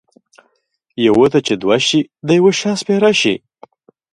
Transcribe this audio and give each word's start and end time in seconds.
متل: 0.03 0.45
یوه 1.07 1.25
ته 1.33 1.39
چې 1.45 1.53
دوه 1.63 1.77
شي 1.87 1.99
د 2.27 2.29
یوه 2.39 2.51
شا 2.59 2.71
سپېره 2.81 3.11
شي. 3.21 3.35